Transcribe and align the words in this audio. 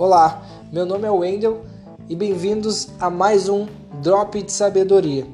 Olá, 0.00 0.42
meu 0.72 0.86
nome 0.86 1.06
é 1.06 1.10
Wendel 1.10 1.60
e 2.08 2.16
bem-vindos 2.16 2.88
a 2.98 3.10
mais 3.10 3.50
um 3.50 3.66
Drop 4.00 4.42
de 4.42 4.50
Sabedoria. 4.50 5.26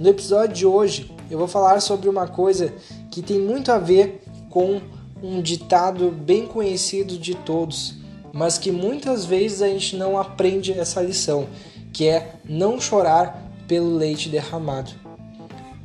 No 0.00 0.08
episódio 0.08 0.52
de 0.52 0.66
hoje 0.66 1.14
eu 1.30 1.38
vou 1.38 1.46
falar 1.46 1.80
sobre 1.80 2.08
uma 2.08 2.26
coisa 2.26 2.74
que 3.08 3.22
tem 3.22 3.38
muito 3.38 3.70
a 3.70 3.78
ver 3.78 4.24
com 4.50 4.80
um 5.22 5.40
ditado 5.40 6.10
bem 6.10 6.44
conhecido 6.44 7.16
de 7.16 7.36
todos, 7.36 7.94
mas 8.32 8.58
que 8.58 8.72
muitas 8.72 9.24
vezes 9.24 9.62
a 9.62 9.68
gente 9.68 9.94
não 9.94 10.18
aprende 10.18 10.72
essa 10.72 11.00
lição, 11.00 11.46
que 11.92 12.08
é 12.08 12.34
não 12.44 12.80
chorar 12.80 13.40
pelo 13.68 13.94
leite 13.94 14.28
derramado. 14.28 14.90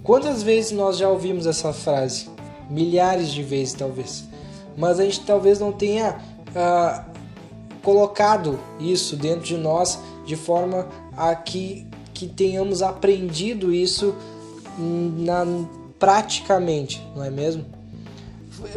Quantas 0.01 0.41
vezes 0.41 0.71
nós 0.71 0.97
já 0.97 1.07
ouvimos 1.07 1.45
essa 1.45 1.71
frase? 1.71 2.27
Milhares 2.71 3.31
de 3.31 3.43
vezes, 3.43 3.75
talvez. 3.75 4.23
Mas 4.75 4.99
a 4.99 5.03
gente 5.03 5.21
talvez 5.21 5.59
não 5.59 5.71
tenha 5.71 6.17
uh, 6.49 7.14
colocado 7.85 8.59
isso 8.79 9.15
dentro 9.15 9.45
de 9.45 9.55
nós 9.55 9.99
de 10.25 10.35
forma 10.35 10.87
a 11.15 11.35
que, 11.35 11.85
que 12.15 12.27
tenhamos 12.27 12.81
aprendido 12.81 13.71
isso 13.71 14.15
na, 14.77 15.45
praticamente, 15.99 17.05
não 17.15 17.23
é 17.23 17.29
mesmo? 17.29 17.63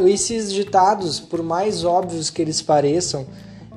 Esses 0.01 0.53
ditados, 0.53 1.19
por 1.19 1.43
mais 1.43 1.85
óbvios 1.85 2.29
que 2.29 2.43
eles 2.43 2.61
pareçam, 2.61 3.27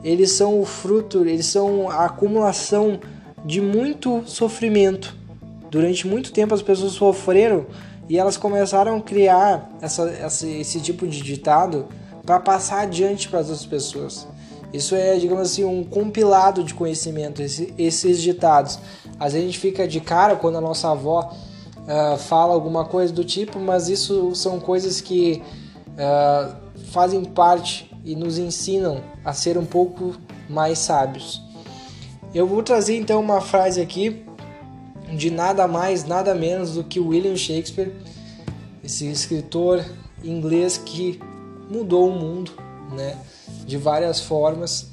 eles 0.04 0.32
são 0.32 0.60
o 0.60 0.66
fruto, 0.66 1.26
eles 1.26 1.46
são 1.46 1.90
a 1.90 2.06
acumulação 2.06 3.00
de 3.46 3.62
muito 3.62 4.24
sofrimento. 4.26 5.16
Durante 5.70 6.06
muito 6.06 6.34
tempo 6.34 6.54
as 6.54 6.62
pessoas 6.62 6.92
sofreram 6.92 7.66
e 8.10 8.18
elas 8.18 8.36
começaram 8.36 8.98
a 8.98 9.02
criar 9.02 9.72
essa, 9.82 10.14
esse 10.46 10.82
tipo 10.82 11.08
de 11.08 11.22
ditado 11.22 11.88
para 12.26 12.38
passar 12.40 12.82
adiante 12.82 13.30
para 13.30 13.40
as 13.40 13.50
outras 13.50 13.66
pessoas. 13.66 14.28
Isso 14.74 14.96
é, 14.96 15.18
digamos 15.18 15.52
assim, 15.52 15.64
um 15.64 15.84
compilado 15.84 16.64
de 16.64 16.74
conhecimento, 16.74 17.42
esse, 17.42 17.74
esses 17.78 18.22
ditados. 18.22 18.80
Às 19.20 19.34
vezes 19.34 19.48
a 19.48 19.52
gente 19.52 19.60
fica 19.60 19.88
de 19.88 20.00
cara 20.00 20.36
quando 20.36 20.58
a 20.58 20.62
nossa 20.62 20.90
avó 20.90 21.34
uh, 21.78 22.18
fala 22.18 22.54
alguma 22.54 22.86
coisa 22.86 23.12
do 23.12 23.24
tipo, 23.24 23.60
mas 23.60 23.90
isso 23.90 24.34
são 24.34 24.60
coisas 24.60 25.02
que 25.02 25.42
uh, 25.90 26.56
fazem 26.92 27.24
parte 27.26 27.92
e 28.04 28.16
nos 28.16 28.38
ensinam 28.38 29.02
a 29.24 29.34
ser 29.34 29.58
um 29.58 29.66
pouco 29.66 30.16
mais 30.50 30.80
sábios. 30.80 31.42
Eu 32.34 32.48
vou 32.48 32.64
trazer 32.64 32.98
então 32.98 33.20
uma 33.20 33.42
frase 33.42 33.82
aqui 33.82 34.26
de 35.14 35.30
nada 35.30 35.68
mais, 35.68 36.06
nada 36.06 36.34
menos 36.34 36.76
do 36.76 36.84
que 36.84 37.00
William 37.00 37.36
Shakespeare, 37.36 37.94
esse 38.84 39.06
escritor 39.12 39.84
inglês 40.24 40.78
que 40.78 41.20
mudou 41.70 42.10
o 42.10 42.12
mundo, 42.12 42.52
né? 42.92 43.18
de 43.66 43.78
várias 43.78 44.20
formas. 44.20 44.88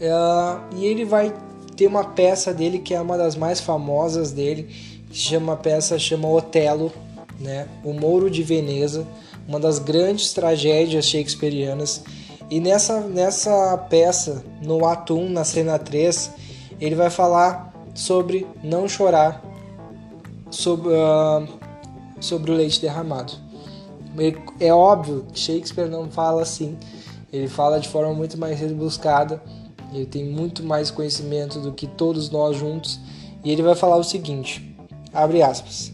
Uh, 0.00 0.76
e 0.76 0.86
ele 0.86 1.04
vai 1.04 1.34
ter 1.76 1.86
uma 1.86 2.04
peça 2.04 2.52
dele 2.52 2.78
que 2.78 2.94
é 2.94 3.00
uma 3.00 3.16
das 3.16 3.36
mais 3.36 3.60
famosas 3.60 4.32
dele, 4.32 4.64
que 5.10 5.18
chama 5.18 5.54
a 5.54 5.56
peça 5.56 5.98
chama 5.98 6.28
Otelo, 6.28 6.92
né? 7.38 7.66
O 7.84 7.92
Mouro 7.92 8.30
de 8.30 8.42
Veneza, 8.42 9.06
uma 9.48 9.58
das 9.58 9.78
grandes 9.78 10.32
tragédias 10.32 11.06
shakespearianas. 11.06 12.02
E 12.50 12.60
nessa, 12.60 13.00
nessa 13.00 13.76
peça, 13.88 14.44
no 14.62 14.84
ato 14.86 15.16
1, 15.16 15.30
na 15.30 15.44
cena 15.44 15.78
3, 15.78 16.32
ele 16.80 16.94
vai 16.94 17.10
falar 17.10 17.72
sobre 17.94 18.46
não 18.62 18.88
chorar 18.88 19.42
sobre, 20.50 20.88
uh, 20.88 21.48
sobre 22.20 22.50
o 22.50 22.54
leite 22.54 22.80
derramado. 22.80 23.32
É 24.58 24.72
óbvio 24.72 25.24
Shakespeare 25.32 25.88
não 25.88 26.10
fala 26.10 26.42
assim, 26.42 26.76
ele 27.32 27.48
fala 27.48 27.80
de 27.80 27.88
forma 27.88 28.12
muito 28.12 28.36
mais 28.38 28.58
rebuscada, 28.58 29.42
ele 29.92 30.06
tem 30.06 30.24
muito 30.24 30.62
mais 30.62 30.90
conhecimento 30.90 31.60
do 31.60 31.72
que 31.72 31.86
todos 31.86 32.30
nós 32.30 32.56
juntos, 32.56 33.00
e 33.44 33.50
ele 33.50 33.62
vai 33.62 33.74
falar 33.74 33.96
o 33.96 34.04
seguinte: 34.04 34.76
abre 35.12 35.42
aspas. 35.42 35.92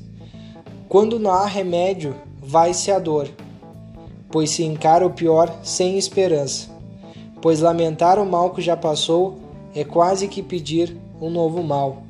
Quando 0.88 1.18
não 1.18 1.32
há 1.32 1.46
remédio, 1.46 2.14
vai-se 2.40 2.90
a 2.90 2.98
dor, 2.98 3.28
pois 4.30 4.50
se 4.50 4.62
encara 4.62 5.06
o 5.06 5.10
pior 5.10 5.52
sem 5.62 5.98
esperança. 5.98 6.68
Pois 7.42 7.60
lamentar 7.60 8.18
o 8.18 8.26
mal 8.26 8.50
que 8.50 8.62
já 8.62 8.76
passou 8.76 9.38
é 9.74 9.84
quase 9.84 10.28
que 10.28 10.42
pedir 10.42 10.96
um 11.20 11.28
novo 11.28 11.62
mal. 11.62 12.02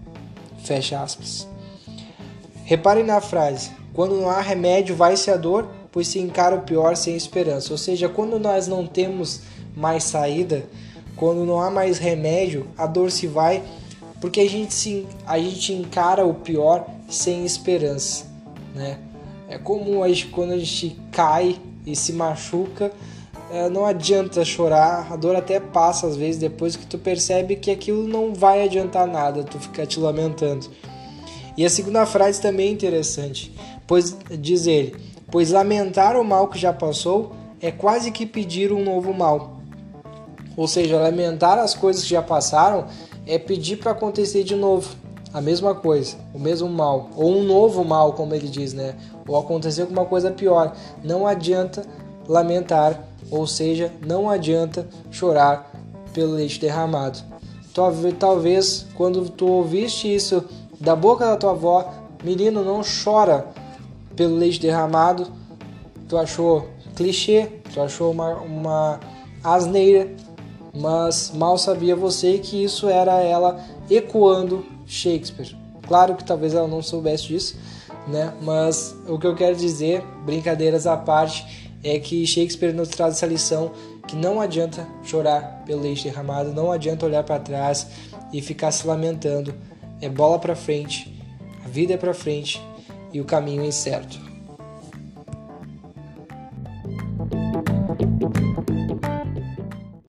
Fecha 0.58 1.00
aspas. 1.00 1.48
Reparem 2.64 3.04
na 3.04 3.20
frase: 3.20 3.70
quando 3.92 4.16
não 4.16 4.28
há 4.28 4.40
remédio, 4.40 4.94
vai-se 4.94 5.30
a 5.30 5.36
dor, 5.36 5.68
pois 5.96 6.08
se 6.08 6.18
encara 6.18 6.54
o 6.54 6.60
pior 6.60 6.94
sem 6.94 7.16
esperança. 7.16 7.72
Ou 7.72 7.78
seja, 7.78 8.06
quando 8.06 8.38
nós 8.38 8.68
não 8.68 8.86
temos 8.86 9.40
mais 9.74 10.04
saída, 10.04 10.62
quando 11.16 11.46
não 11.46 11.58
há 11.58 11.70
mais 11.70 11.96
remédio, 11.96 12.66
a 12.76 12.86
dor 12.86 13.10
se 13.10 13.26
vai, 13.26 13.62
porque 14.20 14.40
a 14.40 14.46
gente, 14.46 14.74
se, 14.74 15.06
a 15.26 15.38
gente 15.38 15.72
encara 15.72 16.26
o 16.26 16.34
pior 16.34 16.86
sem 17.08 17.46
esperança, 17.46 18.26
né? 18.74 18.98
É 19.48 19.56
como 19.56 20.02
a 20.02 20.08
gente, 20.08 20.26
quando 20.26 20.52
a 20.52 20.58
gente 20.58 21.00
cai 21.10 21.58
e 21.86 21.96
se 21.96 22.12
machuca, 22.12 22.92
é, 23.50 23.70
não 23.70 23.86
adianta 23.86 24.44
chorar, 24.44 25.10
a 25.10 25.16
dor 25.16 25.34
até 25.34 25.58
passa 25.58 26.06
às 26.06 26.14
vezes 26.14 26.38
depois 26.38 26.76
que 26.76 26.84
tu 26.84 26.98
percebe 26.98 27.56
que 27.56 27.70
aquilo 27.70 28.06
não 28.06 28.34
vai 28.34 28.62
adiantar 28.62 29.06
nada, 29.06 29.42
tu 29.42 29.58
fica 29.58 29.86
te 29.86 29.98
lamentando. 29.98 30.68
E 31.56 31.64
a 31.64 31.70
segunda 31.70 32.04
frase 32.04 32.38
também 32.38 32.68
é 32.68 32.72
interessante, 32.72 33.50
pois 33.86 34.14
diz 34.38 34.66
ele: 34.66 35.15
pois 35.30 35.50
lamentar 35.50 36.16
o 36.16 36.24
mal 36.24 36.48
que 36.48 36.58
já 36.58 36.72
passou 36.72 37.32
é 37.60 37.70
quase 37.70 38.10
que 38.10 38.26
pedir 38.26 38.72
um 38.72 38.84
novo 38.84 39.12
mal. 39.12 39.56
Ou 40.56 40.66
seja, 40.66 40.98
lamentar 40.98 41.58
as 41.58 41.74
coisas 41.74 42.02
que 42.02 42.10
já 42.10 42.22
passaram 42.22 42.86
é 43.26 43.38
pedir 43.38 43.76
para 43.76 43.92
acontecer 43.92 44.44
de 44.44 44.54
novo. 44.54 44.94
A 45.32 45.40
mesma 45.40 45.74
coisa, 45.74 46.16
o 46.32 46.38
mesmo 46.38 46.68
mal, 46.68 47.10
ou 47.14 47.36
um 47.36 47.42
novo 47.42 47.84
mal, 47.84 48.14
como 48.14 48.34
ele 48.34 48.48
diz, 48.48 48.72
né? 48.72 48.94
Ou 49.28 49.36
acontecer 49.36 49.82
alguma 49.82 50.06
coisa 50.06 50.30
pior. 50.30 50.74
Não 51.04 51.26
adianta 51.26 51.84
lamentar, 52.26 53.06
ou 53.30 53.46
seja, 53.46 53.92
não 54.06 54.30
adianta 54.30 54.88
chorar 55.10 55.70
pelo 56.14 56.32
leite 56.34 56.58
derramado. 56.58 57.18
Talvez 58.18 58.86
quando 58.94 59.28
tu 59.28 59.46
ouviste 59.46 60.14
isso 60.14 60.42
da 60.80 60.96
boca 60.96 61.26
da 61.26 61.36
tua 61.36 61.50
avó, 61.50 61.92
menino, 62.24 62.64
não 62.64 62.80
chora 63.04 63.46
pelo 64.16 64.34
leite 64.34 64.58
derramado, 64.60 65.26
tu 66.08 66.16
achou 66.16 66.68
clichê, 66.96 67.48
tu 67.72 67.80
achou 67.80 68.10
uma, 68.10 68.34
uma 68.36 69.00
asneira, 69.44 70.08
mas 70.74 71.30
mal 71.34 71.58
sabia 71.58 71.94
você 71.94 72.38
que 72.38 72.64
isso 72.64 72.88
era 72.88 73.20
ela 73.20 73.60
ecoando 73.90 74.64
Shakespeare. 74.86 75.56
Claro 75.86 76.16
que 76.16 76.24
talvez 76.24 76.54
ela 76.54 76.66
não 76.66 76.82
soubesse 76.82 77.28
disso, 77.28 77.58
né? 78.08 78.32
Mas 78.42 78.96
o 79.06 79.18
que 79.18 79.26
eu 79.26 79.34
quero 79.36 79.54
dizer, 79.54 80.02
brincadeiras 80.24 80.86
à 80.86 80.96
parte, 80.96 81.70
é 81.84 81.98
que 81.98 82.26
Shakespeare 82.26 82.72
nos 82.72 82.88
traz 82.88 83.14
essa 83.14 83.26
lição 83.26 83.70
que 84.08 84.16
não 84.16 84.40
adianta 84.40 84.86
chorar 85.04 85.62
pelo 85.66 85.82
leite 85.82 86.04
derramado, 86.04 86.52
não 86.52 86.72
adianta 86.72 87.06
olhar 87.06 87.22
para 87.22 87.38
trás 87.38 87.86
e 88.32 88.40
ficar 88.40 88.72
se 88.72 88.86
lamentando. 88.86 89.54
É 90.00 90.08
bola 90.08 90.38
para 90.38 90.56
frente, 90.56 91.22
a 91.64 91.68
vida 91.68 91.94
é 91.94 91.96
para 91.96 92.12
frente 92.12 92.60
e 93.12 93.20
o 93.20 93.24
caminho 93.24 93.62
é 93.62 93.66
incerto. 93.66 94.18